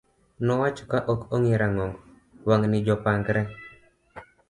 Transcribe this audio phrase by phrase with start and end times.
[0.45, 1.95] nowacho ka ok ong'i rang'ong
[2.47, 3.41] wang' ni jopangre